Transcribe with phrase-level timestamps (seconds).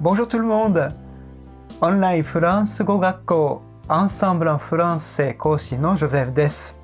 [0.00, 0.88] Bonjour tout le monde!
[1.80, 6.80] オンラインフランス語学校 Ensemble en français 講師のジョゼフです。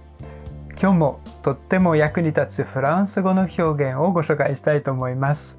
[0.80, 5.58] 今日もとっても役に立つフランス語の表現をご紹介したいと思います。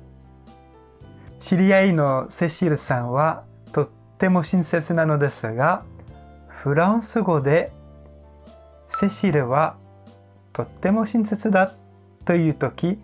[1.41, 3.43] 知り合いのセシルさんは
[3.73, 5.83] とっても親切なのですが、
[6.47, 7.73] フランス語で
[8.87, 9.75] セシルは
[10.53, 11.69] とっても親切だ
[12.23, 12.97] という時、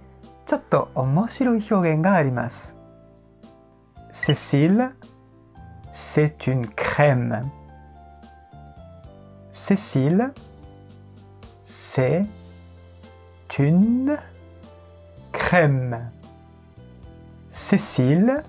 [0.45, 2.76] ちょっと面白い表現があります。
[4.26, 4.90] Cécile,
[5.92, 7.42] c'est une crème.
[9.50, 10.32] Cécile,
[11.64, 12.22] c'est
[13.58, 14.18] une
[15.32, 16.10] crème.
[17.50, 18.42] Cécile,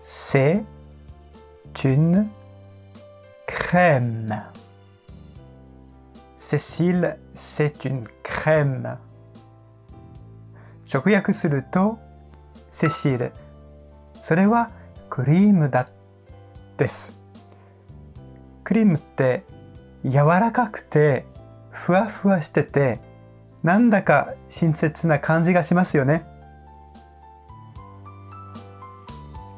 [0.00, 0.64] c'est
[1.84, 2.26] une
[3.46, 4.42] crème.
[6.38, 8.98] Cécile, c'est une crème.
[10.94, 11.98] 直訳すると、
[12.70, 13.32] セシル、
[14.29, 14.69] それは
[15.09, 15.87] クリームだ
[16.77, 17.19] です。
[18.63, 19.43] クリームって
[20.05, 21.25] 柔らかくて
[21.71, 22.99] ふわふわしてて
[23.63, 26.27] なんだか親切な感じがしますよね。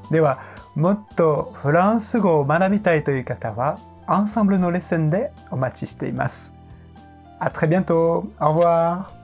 [0.09, 0.41] では
[0.75, 6.53] もっとフランス語を学びたいという方はアンサンブルのレッスンでお待ちしています。
[7.41, 8.23] À très bientôt.
[8.39, 9.20] Au revoir.